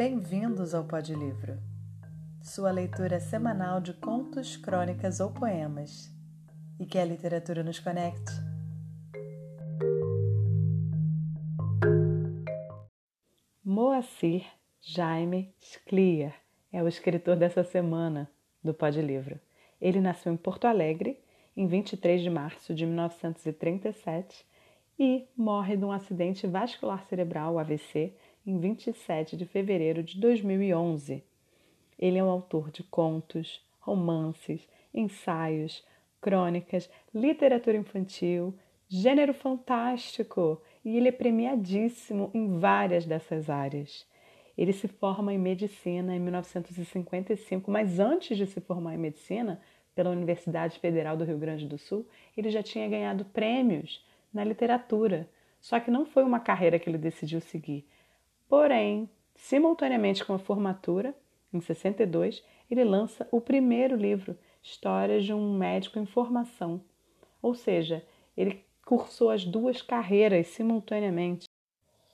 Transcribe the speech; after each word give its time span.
Bem-vindos 0.00 0.72
ao 0.74 0.82
Pod 0.82 1.14
Livro, 1.14 1.58
sua 2.42 2.70
leitura 2.70 3.20
semanal 3.20 3.82
de 3.82 3.92
contos, 3.92 4.56
crônicas 4.56 5.20
ou 5.20 5.30
poemas, 5.30 6.10
e 6.78 6.86
que 6.86 6.96
a 6.96 7.04
literatura 7.04 7.62
nos 7.62 7.78
conecte. 7.78 8.32
Moacir 13.62 14.46
Jaime 14.80 15.54
Sclier 15.60 16.32
é 16.72 16.82
o 16.82 16.88
escritor 16.88 17.36
dessa 17.36 17.62
semana 17.62 18.26
do 18.64 18.72
Pod 18.72 18.98
Livro. 19.02 19.38
Ele 19.78 20.00
nasceu 20.00 20.32
em 20.32 20.36
Porto 20.38 20.64
Alegre 20.64 21.22
em 21.54 21.66
23 21.66 22.22
de 22.22 22.30
março 22.30 22.74
de 22.74 22.86
1937 22.86 24.46
e 24.98 25.28
morre 25.36 25.76
de 25.76 25.84
um 25.84 25.92
acidente 25.92 26.46
vascular 26.46 27.04
cerebral, 27.04 27.58
AVC, 27.58 28.14
em 28.46 28.58
27 28.58 29.36
de 29.36 29.44
fevereiro 29.46 30.02
de 30.02 30.18
2011. 30.18 31.22
Ele 31.98 32.18
é 32.18 32.24
um 32.24 32.30
autor 32.30 32.70
de 32.70 32.82
contos, 32.82 33.62
romances, 33.80 34.68
ensaios, 34.92 35.84
crônicas, 36.20 36.90
literatura 37.14 37.76
infantil, 37.76 38.54
gênero 38.88 39.32
fantástico 39.32 40.60
e 40.84 40.96
ele 40.96 41.08
é 41.08 41.12
premiadíssimo 41.12 42.30
em 42.34 42.58
várias 42.58 43.06
dessas 43.06 43.48
áreas. 43.48 44.06
Ele 44.56 44.72
se 44.72 44.88
forma 44.88 45.32
em 45.32 45.38
medicina 45.38 46.14
em 46.14 46.20
1955, 46.20 47.70
mas 47.70 47.98
antes 47.98 48.36
de 48.36 48.46
se 48.46 48.60
formar 48.60 48.94
em 48.94 48.98
medicina, 48.98 49.60
pela 49.94 50.10
Universidade 50.10 50.78
Federal 50.78 51.16
do 51.16 51.24
Rio 51.24 51.38
Grande 51.38 51.66
do 51.66 51.76
Sul, 51.76 52.06
ele 52.36 52.50
já 52.50 52.62
tinha 52.62 52.88
ganhado 52.88 53.24
prêmios 53.24 54.04
na 54.32 54.44
literatura. 54.44 55.28
Só 55.60 55.78
que 55.78 55.90
não 55.90 56.06
foi 56.06 56.22
uma 56.22 56.40
carreira 56.40 56.78
que 56.78 56.88
ele 56.88 56.96
decidiu 56.96 57.40
seguir. 57.40 57.86
Porém, 58.50 59.08
simultaneamente 59.36 60.24
com 60.24 60.34
a 60.34 60.38
formatura, 60.38 61.14
em 61.54 61.60
62, 61.60 62.44
ele 62.68 62.82
lança 62.82 63.28
o 63.30 63.40
primeiro 63.40 63.94
livro, 63.94 64.36
Histórias 64.60 65.24
de 65.24 65.32
um 65.32 65.56
Médico 65.56 66.00
em 66.00 66.04
Formação. 66.04 66.80
Ou 67.40 67.54
seja, 67.54 68.04
ele 68.36 68.64
cursou 68.84 69.30
as 69.30 69.44
duas 69.44 69.80
carreiras 69.82 70.48
simultaneamente. 70.48 71.48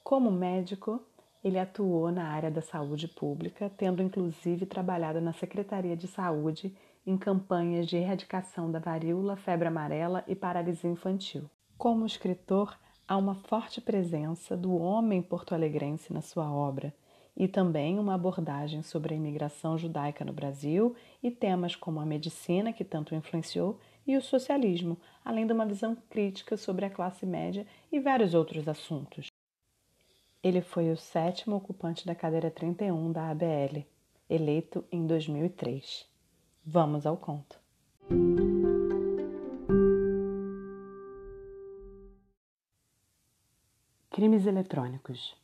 Como 0.05 0.31
médico, 0.31 1.03
ele 1.43 1.59
atuou 1.59 2.13
na 2.13 2.29
área 2.29 2.51
da 2.51 2.61
saúde 2.61 3.09
pública, 3.09 3.73
tendo 3.75 4.03
inclusive 4.03 4.67
trabalhado 4.67 5.23
na 5.23 5.33
Secretaria 5.33 5.97
de 5.97 6.07
Saúde 6.07 6.77
em 7.07 7.17
campanhas 7.17 7.87
de 7.87 7.97
erradicação 7.97 8.71
da 8.71 8.79
varíola, 8.79 9.37
febre 9.37 9.69
amarela 9.69 10.23
e 10.29 10.35
paralisia 10.35 10.91
infantil. 10.91 11.49
Como 11.79 12.05
escritor, 12.05 12.77
há 13.09 13.17
uma 13.17 13.35
forte 13.35 13.81
presença 13.81 14.57
do 14.57 14.77
homem 14.77 15.23
porto-alegrense 15.23 16.13
na 16.13 16.21
sua 16.21 16.53
obra 16.53 16.93
e 17.37 17.47
também 17.47 17.99
uma 17.99 18.15
abordagem 18.15 18.83
sobre 18.83 19.13
a 19.13 19.17
imigração 19.17 19.77
judaica 19.77 20.25
no 20.25 20.33
Brasil 20.33 20.97
e 21.23 21.31
temas 21.31 21.77
como 21.77 22.01
a 22.01 22.07
medicina, 22.07 22.73
que 22.73 22.85
tanto 22.85 23.15
influenciou, 23.15 23.79
e 24.07 24.17
o 24.17 24.23
socialismo, 24.23 24.97
além 25.25 25.47
de 25.47 25.53
uma 25.53 25.67
visão 25.67 25.97
crítica 26.09 26.57
sobre 26.57 26.87
a 26.87 26.91
classe 26.91 27.27
média 27.27 27.67
e 27.93 28.01
vários 28.01 28.33
outros 28.35 28.67
assuntos. 28.69 29.27
Ele 30.43 30.63
foi 30.63 30.91
o 30.91 30.97
sétimo 30.97 31.57
ocupante 31.57 32.07
da 32.07 32.15
cadeira 32.15 32.51
31 32.51 33.13
da 33.13 33.31
ABL, 33.31 33.85
eleito 34.31 34.85
em 34.91 35.07
2003. 35.07 36.09
Vamos 36.65 37.05
ao 37.05 37.17
conto. 37.17 37.59
Crimes 44.17 44.47
eletrônicos. 44.47 45.37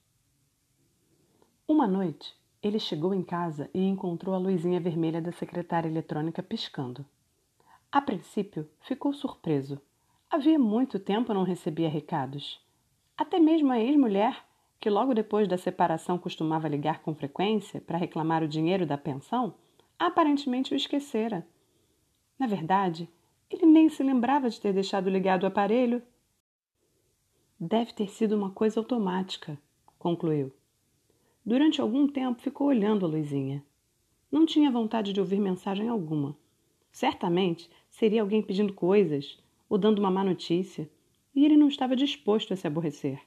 Uma 1.68 1.86
noite, 1.86 2.34
ele 2.62 2.78
chegou 2.78 3.12
em 3.12 3.22
casa 3.22 3.68
e 3.74 3.84
encontrou 3.86 4.34
a 4.34 4.38
luzinha 4.38 4.80
vermelha 4.80 5.20
da 5.20 5.30
secretária 5.30 5.90
eletrônica 5.90 6.42
piscando. 6.42 7.04
A 7.92 8.00
princípio, 8.00 8.66
ficou 8.80 9.12
surpreso. 9.12 9.78
Havia 10.30 10.58
muito 10.58 10.98
tempo 10.98 11.34
não 11.34 11.42
recebia 11.42 11.90
recados. 11.90 12.64
Até 13.14 13.38
mesmo 13.38 13.70
a 13.70 13.78
ex-mulher, 13.78 14.42
que 14.80 14.88
logo 14.88 15.12
depois 15.12 15.46
da 15.46 15.58
separação 15.58 16.16
costumava 16.16 16.66
ligar 16.66 17.02
com 17.02 17.14
frequência 17.14 17.78
para 17.78 17.98
reclamar 17.98 18.42
o 18.42 18.48
dinheiro 18.48 18.86
da 18.86 18.96
pensão, 18.96 19.52
aparentemente 19.98 20.72
o 20.72 20.76
esquecera. 20.76 21.46
Na 22.38 22.46
verdade, 22.46 23.06
ele 23.50 23.66
nem 23.66 23.90
se 23.90 24.02
lembrava 24.02 24.48
de 24.48 24.58
ter 24.58 24.72
deixado 24.72 25.10
ligado 25.10 25.42
o 25.42 25.46
aparelho 25.46 26.02
Deve 27.64 27.92
ter 27.92 28.10
sido 28.10 28.36
uma 28.36 28.50
coisa 28.50 28.80
automática, 28.80 29.56
concluiu. 29.96 30.52
Durante 31.46 31.80
algum 31.80 32.08
tempo 32.08 32.42
ficou 32.42 32.66
olhando 32.66 33.06
a 33.06 33.08
luzinha. 33.08 33.64
Não 34.32 34.44
tinha 34.44 34.68
vontade 34.68 35.12
de 35.12 35.20
ouvir 35.20 35.38
mensagem 35.38 35.88
alguma. 35.88 36.36
Certamente 36.90 37.70
seria 37.88 38.20
alguém 38.20 38.42
pedindo 38.42 38.72
coisas 38.72 39.38
ou 39.68 39.78
dando 39.78 40.00
uma 40.00 40.10
má 40.10 40.24
notícia, 40.24 40.90
e 41.32 41.44
ele 41.44 41.56
não 41.56 41.68
estava 41.68 41.94
disposto 41.94 42.52
a 42.52 42.56
se 42.56 42.66
aborrecer. 42.66 43.22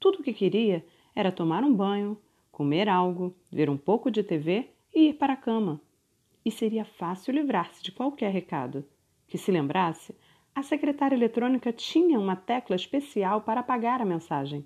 Tudo 0.00 0.20
o 0.20 0.22
que 0.22 0.32
queria 0.32 0.82
era 1.14 1.30
tomar 1.30 1.62
um 1.62 1.74
banho, 1.74 2.16
comer 2.50 2.88
algo, 2.88 3.36
ver 3.52 3.68
um 3.68 3.76
pouco 3.76 4.10
de 4.10 4.22
TV 4.22 4.70
e 4.94 5.10
ir 5.10 5.18
para 5.18 5.34
a 5.34 5.36
cama. 5.36 5.78
E 6.42 6.50
seria 6.50 6.86
fácil 6.86 7.34
livrar-se 7.34 7.82
de 7.82 7.92
qualquer 7.92 8.32
recado. 8.32 8.86
Que 9.28 9.36
se 9.36 9.52
lembrasse, 9.52 10.14
a 10.56 10.62
secretária 10.62 11.14
eletrônica 11.14 11.70
tinha 11.70 12.18
uma 12.18 12.34
tecla 12.34 12.74
especial 12.74 13.42
para 13.42 13.60
apagar 13.60 14.00
a 14.00 14.06
mensagem. 14.06 14.64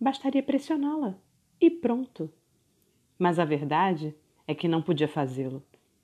Bastaria 0.00 0.44
pressioná-la 0.44 1.18
e 1.60 1.68
pronto. 1.68 2.32
Mas 3.18 3.40
a 3.40 3.44
verdade 3.44 4.14
é 4.46 4.54
que 4.54 4.68
não 4.68 4.80
podia 4.80 5.08
fazê-lo. 5.08 5.60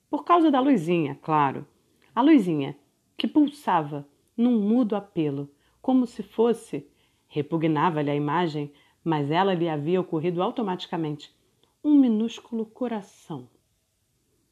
Por 0.09 0.25
causa 0.25 0.51
da 0.51 0.59
luzinha, 0.59 1.17
claro. 1.21 1.65
A 2.13 2.21
luzinha 2.21 2.75
que 3.15 3.25
pulsava 3.25 4.05
num 4.35 4.59
mudo 4.59 4.97
apelo, 4.97 5.49
como 5.81 6.05
se 6.05 6.21
fosse. 6.21 6.85
Repugnava-lhe 7.29 8.11
a 8.11 8.15
imagem, 8.15 8.69
mas 9.01 9.31
ela 9.31 9.53
lhe 9.53 9.69
havia 9.69 10.01
ocorrido 10.01 10.43
automaticamente. 10.43 11.33
Um 11.81 11.95
minúsculo 11.97 12.65
coração. 12.65 13.47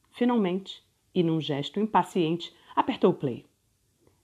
Finalmente, 0.09 0.81
e 1.13 1.22
num 1.22 1.41
gesto 1.41 1.81
impaciente, 1.81 2.56
apertou 2.74 3.12
o 3.12 3.13
play. 3.13 3.45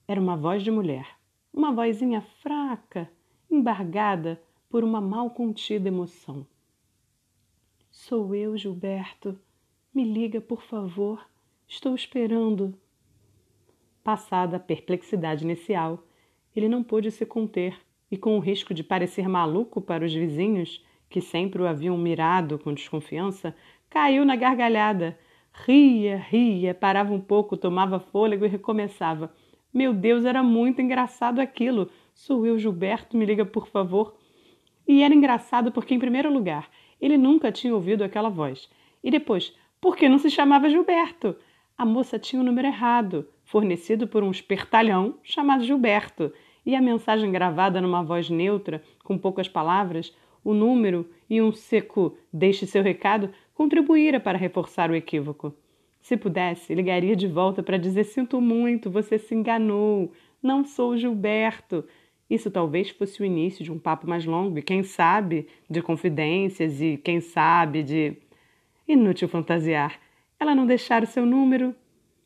Era 0.10 0.20
uma 0.20 0.36
voz 0.36 0.64
de 0.64 0.72
mulher, 0.72 1.06
uma 1.54 1.72
vozinha 1.72 2.20
fraca, 2.42 3.08
embargada 3.48 4.42
por 4.68 4.84
uma 4.84 5.00
mal 5.00 5.30
contida 5.30 5.88
emoção. 5.88 6.48
Sou 7.92 8.34
eu, 8.34 8.58
Gilberto. 8.58 9.40
Me 9.94 10.04
liga, 10.04 10.42
por 10.42 10.64
favor. 10.64 11.24
Estou 11.68 11.94
esperando. 11.94 12.74
Passada 14.04 14.58
a 14.58 14.60
perplexidade 14.60 15.44
inicial, 15.44 16.04
ele 16.56 16.68
não 16.68 16.82
pôde 16.82 17.12
se 17.12 17.24
conter 17.24 17.80
e, 18.10 18.18
com 18.18 18.36
o 18.36 18.40
risco 18.40 18.74
de 18.74 18.84
parecer 18.84 19.30
maluco 19.30 19.80
para 19.80 20.04
os 20.04 20.12
vizinhos, 20.12 20.84
que 21.08 21.22
sempre 21.22 21.62
o 21.62 21.68
haviam 21.68 21.96
mirado 21.96 22.58
com 22.58 22.74
desconfiança, 22.74 23.56
caiu 23.88 24.26
na 24.26 24.36
gargalhada. 24.36 25.20
Ria, 25.54 26.18
ria, 26.18 26.74
parava 26.74 27.14
um 27.14 27.22
pouco, 27.22 27.56
tomava 27.56 28.00
fôlego 28.00 28.44
e 28.44 28.48
recomeçava. 28.48 29.32
Meu 29.74 29.94
Deus, 29.94 30.26
era 30.26 30.42
muito 30.42 30.82
engraçado 30.82 31.40
aquilo. 31.40 31.90
Sou 32.14 32.46
eu, 32.46 32.58
Gilberto, 32.58 33.16
me 33.16 33.26
liga 33.26 33.46
por 33.46 33.68
favor. 33.68 34.16
E 34.88 35.04
era 35.04 35.14
engraçado 35.14 35.72
porque, 35.72 35.94
em 35.94 36.00
primeiro 36.00 36.34
lugar, 36.34 36.70
ele 37.00 37.18
nunca 37.18 37.52
tinha 37.52 37.74
ouvido 37.74 38.04
aquela 38.04 38.30
voz. 38.30 38.68
E 39.04 39.12
depois, 39.12 39.56
porque 39.80 40.10
não 40.10 40.18
se 40.18 40.30
chamava 40.30 40.70
Gilberto? 40.70 41.36
A 41.78 41.86
moça 41.86 42.18
tinha 42.18 42.42
o 42.42 42.46
número 42.46 42.68
errado, 42.68 43.28
fornecido 43.46 44.08
por 44.08 44.24
um 44.24 44.32
espertalhão 44.32 45.16
chamado 45.22 45.64
Gilberto. 45.64 46.34
E 46.66 46.76
a 46.76 46.82
mensagem 46.82 47.32
gravada 47.32 47.80
numa 47.80 48.04
voz 48.04 48.30
neutra, 48.30 48.84
com 49.04 49.18
poucas 49.18 49.48
palavras, 49.48 50.14
o 50.44 50.54
número 50.54 51.08
e 51.30 51.42
um 51.42 51.52
seco 51.52 52.18
deixe 52.34 52.66
seu 52.66 52.82
recado 52.82 53.32
contribuíra 53.54 54.20
para 54.20 54.38
reforçar 54.38 54.90
o 54.90 54.96
equívoco. 54.96 55.54
Se 56.02 56.16
pudesse, 56.18 56.74
ligaria 56.74 57.16
de 57.16 57.28
volta 57.28 57.62
para 57.62 57.78
dizer: 57.78 58.04
Sinto 58.06 58.40
muito, 58.40 58.90
você 58.90 59.18
se 59.18 59.36
enganou, 59.36 60.12
não 60.42 60.64
sou 60.64 60.98
Gilberto. 60.98 61.84
Isso 62.30 62.50
talvez 62.52 62.90
fosse 62.92 63.22
o 63.22 63.26
início 63.26 63.64
de 63.64 63.72
um 63.72 63.80
papo 63.80 64.08
mais 64.08 64.26
longo 64.26 64.58
e, 64.58 64.62
quem 64.62 64.84
sabe, 64.84 65.48
de 65.70 65.82
confidências 65.82 66.82
e, 66.82 66.98
quem 66.98 67.20
sabe, 67.20 67.84
de. 67.84 68.18
Inútil 68.88 69.28
fantasiar. 69.28 70.00
Ela 70.40 70.56
não 70.56 70.66
deixara 70.66 71.06
o 71.06 71.08
seu 71.08 71.26
número. 71.26 71.76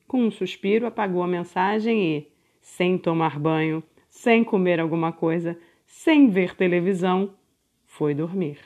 Com 0.07 0.21
um 0.23 0.31
suspiro, 0.31 0.85
apagou 0.85 1.23
a 1.23 1.27
mensagem 1.27 2.17
e, 2.17 2.27
sem 2.61 2.97
tomar 2.97 3.39
banho, 3.39 3.83
sem 4.09 4.43
comer 4.43 4.79
alguma 4.79 5.11
coisa, 5.11 5.57
sem 5.85 6.29
ver 6.29 6.55
televisão, 6.55 7.33
foi 7.85 8.13
dormir. 8.13 8.59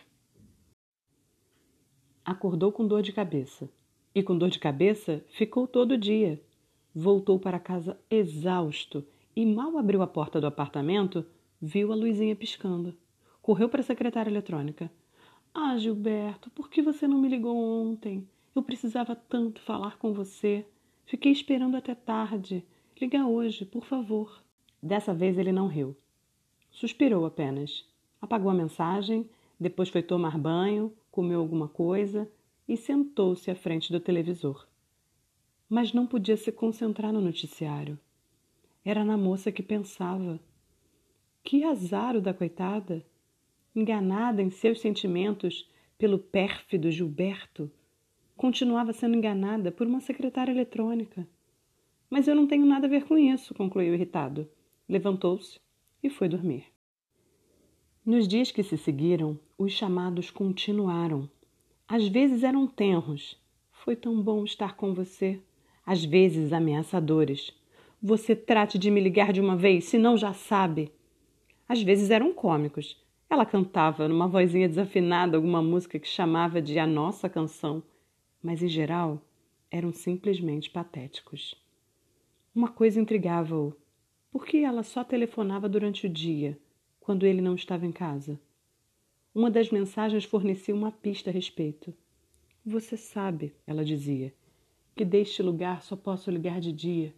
Acordou 2.25 2.71
com 2.71 2.85
dor 2.85 3.01
de 3.01 3.13
cabeça 3.13 3.69
e 4.19 4.23
com 4.23 4.35
dor 4.35 4.49
de 4.49 4.57
cabeça 4.57 5.23
ficou 5.29 5.67
todo 5.67 5.91
o 5.91 5.97
dia. 5.97 6.41
Voltou 6.93 7.37
para 7.37 7.59
casa 7.59 7.95
exausto 8.09 9.05
e 9.35 9.45
mal 9.45 9.77
abriu 9.77 10.01
a 10.01 10.07
porta 10.07 10.41
do 10.41 10.47
apartamento, 10.47 11.23
viu 11.61 11.91
a 11.91 11.95
luzinha 11.95 12.35
piscando. 12.35 12.97
Correu 13.43 13.69
para 13.69 13.81
a 13.81 13.83
secretária 13.83 14.31
eletrônica. 14.31 14.91
Ah, 15.53 15.77
Gilberto, 15.77 16.49
por 16.49 16.67
que 16.67 16.81
você 16.81 17.07
não 17.07 17.19
me 17.19 17.29
ligou 17.29 17.55
ontem? 17.55 18.27
Eu 18.55 18.63
precisava 18.63 19.15
tanto 19.15 19.61
falar 19.61 19.97
com 19.99 20.11
você. 20.11 20.65
Fiquei 21.05 21.31
esperando 21.31 21.77
até 21.77 21.93
tarde. 21.93 22.65
Liga 22.99 23.27
hoje, 23.27 23.65
por 23.65 23.85
favor. 23.85 24.41
Dessa 24.81 25.13
vez 25.13 25.37
ele 25.37 25.51
não 25.51 25.67
riu. 25.67 25.95
Suspirou 26.71 27.23
apenas. 27.23 27.85
Apagou 28.19 28.49
a 28.49 28.55
mensagem, 28.55 29.29
depois 29.59 29.89
foi 29.89 30.01
tomar 30.01 30.39
banho, 30.39 30.91
comeu 31.11 31.39
alguma 31.39 31.67
coisa 31.67 32.27
e 32.67 32.75
sentou-se 32.75 33.49
à 33.49 33.55
frente 33.55 33.91
do 33.91 33.99
televisor. 33.99 34.67
Mas 35.69 35.93
não 35.93 36.05
podia 36.05 36.37
se 36.37 36.51
concentrar 36.51 37.13
no 37.13 37.21
noticiário. 37.21 37.99
Era 38.83 39.03
na 39.03 39.17
moça 39.17 39.51
que 39.51 39.63
pensava. 39.63 40.39
Que 41.43 41.63
azar 41.63 42.15
o 42.15 42.21
da 42.21 42.33
coitada! 42.33 43.05
Enganada 43.75 44.41
em 44.41 44.49
seus 44.49 44.81
sentimentos 44.81 45.69
pelo 45.97 46.19
pérfido 46.19 46.91
Gilberto, 46.91 47.71
continuava 48.35 48.93
sendo 48.93 49.17
enganada 49.17 49.71
por 49.71 49.87
uma 49.87 49.99
secretária 49.99 50.51
eletrônica. 50.51 51.27
Mas 52.09 52.27
eu 52.27 52.35
não 52.35 52.47
tenho 52.47 52.65
nada 52.65 52.87
a 52.87 52.89
ver 52.89 53.05
com 53.05 53.17
isso, 53.17 53.53
concluiu 53.53 53.93
irritado. 53.93 54.47
Levantou-se 54.87 55.59
e 56.01 56.09
foi 56.09 56.29
dormir. 56.29 56.65
Nos 58.05 58.27
dias 58.27 58.51
que 58.51 58.63
se 58.63 58.77
seguiram, 58.77 59.37
os 59.57 59.73
chamados 59.73 60.31
continuaram. 60.31 61.29
Às 61.89 62.05
vezes 62.05 62.43
eram 62.43 62.67
tenros. 62.67 63.39
Foi 63.71 63.95
tão 63.95 64.21
bom 64.21 64.43
estar 64.43 64.75
com 64.75 64.93
você. 64.93 65.39
Às 65.85 66.03
vezes 66.03 66.51
ameaçadores. 66.51 67.53
Você 68.03 68.35
trate 68.35 68.77
de 68.77 68.91
me 68.91 68.99
ligar 68.99 69.31
de 69.31 69.39
uma 69.39 69.55
vez, 69.55 69.85
se 69.85 69.97
não 69.97 70.17
já 70.17 70.33
sabe. 70.33 70.91
Às 71.65 71.81
vezes 71.81 72.09
eram 72.09 72.33
cômicos. 72.33 73.01
Ela 73.29 73.45
cantava 73.45 74.05
numa 74.05 74.27
vozinha 74.27 74.67
desafinada 74.67 75.37
alguma 75.37 75.61
música 75.61 75.97
que 75.97 76.09
chamava 76.09 76.61
de 76.61 76.77
a 76.77 76.85
nossa 76.85 77.29
canção, 77.29 77.81
mas 78.43 78.61
em 78.61 78.67
geral 78.67 79.21
eram 79.71 79.93
simplesmente 79.93 80.69
patéticos. 80.69 81.55
Uma 82.53 82.67
coisa 82.67 82.99
intrigava-o. 82.99 83.73
Por 84.29 84.45
que 84.45 84.57
ela 84.57 84.83
só 84.83 85.05
telefonava 85.05 85.69
durante 85.69 86.05
o 86.05 86.09
dia, 86.09 86.59
quando 86.99 87.25
ele 87.25 87.39
não 87.41 87.55
estava 87.55 87.85
em 87.85 87.93
casa? 87.93 88.37
Uma 89.37 89.51
das 89.51 89.69
mensagens 89.69 90.23
fornecia 90.23 90.73
uma 90.73 90.91
pista 90.91 91.29
a 91.29 91.33
respeito. 91.33 91.93
Você 92.65 92.97
sabe, 92.97 93.53
ela 93.67 93.85
dizia, 93.85 94.33
que 94.95 95.05
deste 95.05 95.43
lugar 95.43 95.83
só 95.83 95.95
posso 95.95 96.31
ligar 96.31 96.59
de 96.59 96.73
dia. 96.73 97.13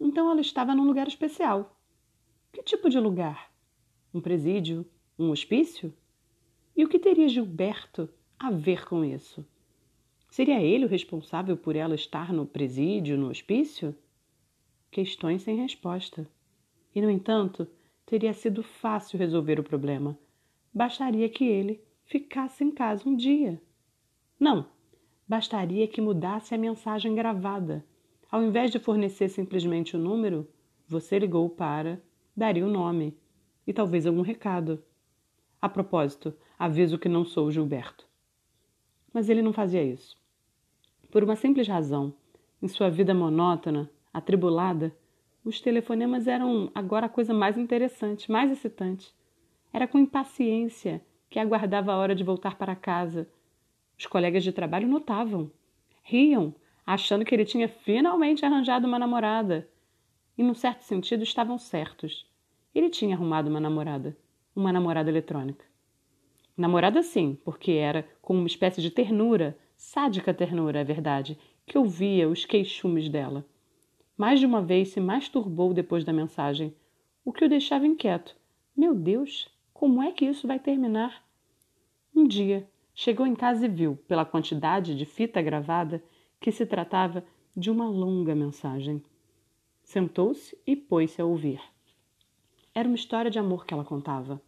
Então 0.00 0.30
ela 0.30 0.40
estava 0.40 0.74
num 0.74 0.86
lugar 0.86 1.06
especial. 1.06 1.78
Que 2.50 2.62
tipo 2.62 2.88
de 2.88 2.98
lugar? 2.98 3.52
Um 4.14 4.20
presídio? 4.22 4.86
Um 5.18 5.28
hospício? 5.28 5.92
E 6.74 6.82
o 6.82 6.88
que 6.88 6.98
teria 6.98 7.28
Gilberto 7.28 8.08
a 8.38 8.50
ver 8.50 8.86
com 8.86 9.04
isso? 9.04 9.44
Seria 10.30 10.62
ele 10.62 10.86
o 10.86 10.88
responsável 10.88 11.54
por 11.54 11.76
ela 11.76 11.94
estar 11.94 12.32
no 12.32 12.46
presídio, 12.46 13.18
no 13.18 13.28
hospício? 13.28 13.94
Questões 14.90 15.42
sem 15.42 15.58
resposta. 15.58 16.26
E, 16.94 17.02
no 17.02 17.10
entanto, 17.10 17.68
teria 18.06 18.32
sido 18.32 18.62
fácil 18.62 19.18
resolver 19.18 19.60
o 19.60 19.64
problema. 19.64 20.18
Bastaria 20.76 21.28
que 21.28 21.44
ele 21.44 21.82
ficasse 22.04 22.62
em 22.62 22.70
casa 22.70 23.08
um 23.08 23.16
dia. 23.16 23.60
Não, 24.38 24.68
bastaria 25.26 25.88
que 25.88 26.00
mudasse 26.00 26.54
a 26.54 26.58
mensagem 26.58 27.14
gravada 27.14 27.84
ao 28.30 28.42
invés 28.42 28.70
de 28.70 28.78
fornecer 28.78 29.28
simplesmente 29.28 29.96
o 29.96 29.98
número, 29.98 30.48
você 30.86 31.18
ligou 31.18 31.48
para, 31.48 32.02
daria 32.36 32.66
o 32.66 32.70
nome 32.70 33.16
e 33.66 33.72
talvez 33.72 34.06
algum 34.06 34.20
recado. 34.20 34.82
A 35.62 35.68
propósito, 35.68 36.34
aviso 36.58 36.98
que 36.98 37.08
não 37.08 37.24
sou 37.24 37.50
Gilberto. 37.50 38.06
Mas 39.12 39.28
ele 39.28 39.42
não 39.42 39.52
fazia 39.52 39.82
isso. 39.82 40.16
Por 41.10 41.22
uma 41.24 41.36
simples 41.36 41.68
razão. 41.68 42.14
Em 42.60 42.68
sua 42.68 42.90
vida 42.90 43.14
monótona, 43.14 43.90
atribulada, 44.12 44.94
os 45.44 45.60
telefonemas 45.60 46.26
eram 46.26 46.70
agora 46.74 47.06
a 47.06 47.10
coisa 47.10 47.32
mais 47.32 47.56
interessante, 47.56 48.30
mais 48.30 48.50
excitante. 48.50 49.14
Era 49.76 49.86
com 49.86 49.98
impaciência 49.98 51.02
que 51.28 51.38
aguardava 51.38 51.92
a 51.92 51.98
hora 51.98 52.14
de 52.14 52.24
voltar 52.24 52.56
para 52.56 52.74
casa. 52.74 53.28
Os 53.98 54.06
colegas 54.06 54.42
de 54.42 54.50
trabalho 54.50 54.88
notavam. 54.88 55.50
Riam 56.02 56.54
achando 56.86 57.26
que 57.26 57.34
ele 57.34 57.44
tinha 57.44 57.68
finalmente 57.68 58.42
arranjado 58.42 58.86
uma 58.86 58.98
namorada. 58.98 59.68
E, 60.38 60.42
num 60.42 60.54
certo 60.54 60.80
sentido, 60.80 61.22
estavam 61.22 61.58
certos. 61.58 62.26
Ele 62.74 62.88
tinha 62.88 63.14
arrumado 63.14 63.50
uma 63.50 63.60
namorada, 63.60 64.16
uma 64.56 64.72
namorada 64.72 65.10
eletrônica. 65.10 65.66
Namorada, 66.56 67.02
sim, 67.02 67.38
porque 67.44 67.72
era 67.72 68.08
com 68.22 68.32
uma 68.32 68.46
espécie 68.46 68.80
de 68.80 68.90
ternura, 68.90 69.58
sádica 69.76 70.32
ternura, 70.32 70.80
é 70.80 70.84
verdade, 70.84 71.38
que 71.66 71.76
ouvia 71.76 72.26
os 72.30 72.46
queixumes 72.46 73.10
dela. 73.10 73.44
Mais 74.16 74.40
de 74.40 74.46
uma 74.46 74.62
vez 74.62 74.88
se 74.88 75.00
masturbou 75.00 75.74
depois 75.74 76.02
da 76.02 76.14
mensagem, 76.14 76.74
o 77.22 77.30
que 77.30 77.44
o 77.44 77.48
deixava 77.48 77.86
inquieto. 77.86 78.34
Meu 78.74 78.94
Deus, 78.94 79.54
como 79.78 80.02
é 80.02 80.10
que 80.10 80.24
isso 80.24 80.48
vai 80.48 80.58
terminar? 80.58 81.22
Um 82.14 82.26
dia, 82.26 82.66
chegou 82.94 83.26
em 83.26 83.34
casa 83.34 83.66
e 83.66 83.68
viu, 83.68 83.94
pela 84.08 84.24
quantidade 84.24 84.96
de 84.96 85.04
fita 85.04 85.42
gravada, 85.42 86.02
que 86.40 86.50
se 86.50 86.64
tratava 86.64 87.22
de 87.54 87.70
uma 87.70 87.86
longa 87.86 88.34
mensagem. 88.34 89.02
Sentou-se 89.82 90.56
e 90.66 90.74
pôs-se 90.74 91.20
a 91.20 91.26
ouvir. 91.26 91.60
Era 92.74 92.88
uma 92.88 92.94
história 92.94 93.30
de 93.30 93.38
amor 93.38 93.66
que 93.66 93.74
ela 93.74 93.84
contava. 93.84 94.40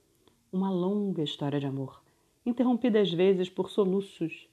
Uma 0.50 0.70
longa 0.70 1.22
história 1.22 1.60
de 1.60 1.66
amor, 1.66 2.02
interrompida 2.46 2.98
às 2.98 3.12
vezes 3.12 3.50
por 3.50 3.68
soluços, 3.68 4.48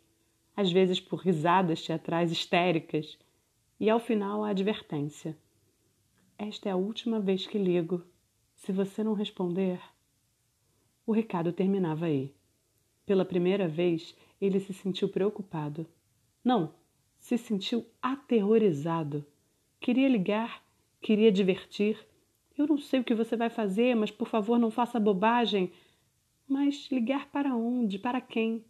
às 0.58 0.70
vezes 0.70 1.00
por 1.00 1.22
risadas 1.22 1.82
teatrais 1.82 2.34
histéricas, 2.34 3.18
e 3.80 3.90
ao 3.90 3.98
final 4.00 4.44
a 4.44 4.50
advertência. 4.50 5.38
Esta 6.38 6.68
é 6.68 6.74
a 6.74 6.76
última 6.76 7.18
vez 7.18 7.48
que 7.48 7.58
ligo. 7.58 8.04
Se 8.56 8.74
você 8.74 9.06
não 9.06 9.14
responder. 9.14 9.80
O 11.06 11.12
recado 11.12 11.54
terminava 11.54 12.08
aí. 12.08 12.34
Pela 13.06 13.24
primeira 13.24 13.68
vez, 13.68 14.16
ele 14.42 14.60
se 14.60 14.74
sentiu 14.74 15.08
preocupado. 15.08 15.86
Não, 16.44 16.74
se 17.20 17.38
sentiu 17.38 17.86
aterrorizado. 18.02 19.26
Queria 19.80 20.10
ligar, 20.10 20.64
queria 21.00 21.32
divertir. 21.32 21.98
Eu 22.58 22.66
não 22.66 22.78
sei 22.78 23.02
o 23.02 23.04
que 23.04 23.14
você 23.14 23.38
vai 23.38 23.50
fazer, 23.50 23.96
mas 23.96 24.10
por 24.10 24.28
favor 24.28 24.58
não 24.58 24.72
faça 24.72 25.00
bobagem. 25.00 25.72
Mas 26.48 26.88
ligar 26.92 27.30
para 27.32 27.56
onde? 27.56 28.00
Para 28.00 28.20
quem? 28.20 28.66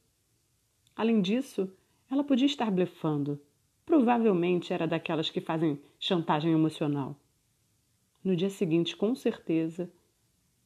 Além 0.96 1.22
disso, 1.22 1.72
ela 2.10 2.24
podia 2.24 2.46
estar 2.46 2.70
blefando. 2.70 3.40
Provavelmente 3.86 4.74
era 4.74 4.88
daquelas 4.88 5.30
que 5.30 5.40
fazem 5.40 5.80
chantagem 6.00 6.52
emocional. 6.52 7.16
No 8.24 8.36
dia 8.36 8.50
seguinte, 8.50 8.96
com 8.96 9.14
certeza, 9.14 9.92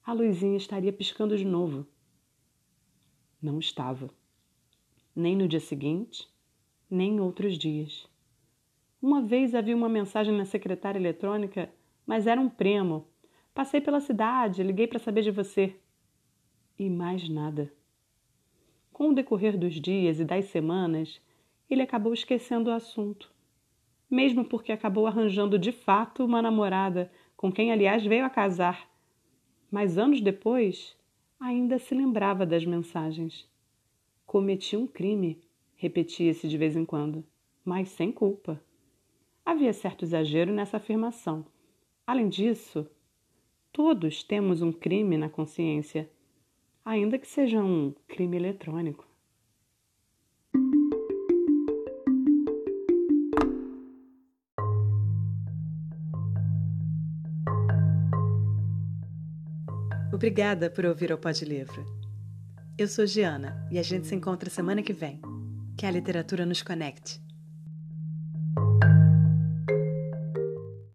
a 0.10 0.14
luzinha 0.14 0.58
estaria 0.58 0.92
piscando 0.92 1.38
de 1.38 1.46
novo. 1.46 1.86
Não 3.40 3.60
estava. 3.60 4.10
Nem 5.16 5.36
no 5.36 5.48
dia 5.48 5.60
seguinte, 5.60 6.28
nem 6.90 7.20
outros 7.20 7.56
dias. 7.56 8.10
Uma 9.00 9.22
vez 9.22 9.54
havia 9.54 9.76
uma 9.76 9.88
mensagem 9.88 10.36
na 10.36 10.46
secretária 10.46 10.98
eletrônica, 10.98 11.72
mas 12.08 12.26
era 12.26 12.42
um 12.42 12.50
primo. 12.50 13.08
Passei 13.54 13.80
pela 13.80 14.00
cidade, 14.00 14.64
liguei 14.64 14.88
para 14.88 14.98
saber 14.98 15.22
de 15.22 15.30
você. 15.30 15.76
E 16.80 16.90
mais 16.90 17.30
nada. 17.30 17.72
Com 18.92 19.10
o 19.10 19.14
decorrer 19.14 19.60
dos 19.60 19.76
dias 19.76 20.20
e 20.20 20.26
das 20.26 20.46
semanas, 20.46 21.22
ele 21.70 21.84
acabou 21.84 22.16
esquecendo 22.16 22.72
o 22.72 22.74
assunto. 22.74 23.32
Mesmo 24.10 24.44
porque 24.44 24.72
acabou 24.72 25.06
arranjando 25.06 25.60
de 25.60 25.72
fato 25.72 26.26
uma 26.26 26.42
namorada, 26.42 27.12
com 27.38 27.52
quem, 27.52 27.72
aliás, 27.72 28.04
veio 28.04 28.26
a 28.26 28.30
casar. 28.30 28.90
Mas 29.72 29.98
anos 29.98 30.22
depois, 30.22 30.96
ainda 31.40 31.78
se 31.78 31.94
lembrava 31.94 32.46
das 32.46 32.66
mensagens. 32.66 33.48
Cometi 34.26 34.76
um 34.76 34.88
crime 34.88 35.40
repetia-se 35.76 36.48
de 36.48 36.58
vez 36.58 36.76
em 36.76 36.84
quando, 36.84 37.24
mas 37.64 37.90
sem 37.90 38.12
culpa. 38.12 38.62
Havia 39.46 39.72
certo 39.72 40.04
exagero 40.04 40.52
nessa 40.52 40.78
afirmação. 40.78 41.46
Além 42.06 42.28
disso, 42.28 42.86
todos 43.72 44.22
temos 44.22 44.62
um 44.62 44.74
crime 44.74 45.18
na 45.18 45.30
consciência, 45.30 46.10
ainda 46.84 47.18
que 47.18 47.28
seja 47.28 47.64
um 47.64 47.94
crime 48.08 48.36
eletrônico. 48.36 49.09
Obrigada 60.20 60.70
por 60.70 60.86
ouvir 60.86 61.14
o 61.14 61.18
Pod 61.18 61.46
Livro. 61.46 61.86
Eu 62.78 62.90
sou 62.90 63.08
Giana 63.08 63.66
e 63.72 63.80
a 63.80 63.82
gente 63.82 64.06
se 64.06 64.14
encontra 64.14 64.50
semana 64.50 64.84
que 64.84 64.92
vem. 64.92 65.22
Que 65.78 65.86
a 65.86 65.92
literatura 65.92 66.46
nos 66.46 66.62
conecte. 66.62 67.22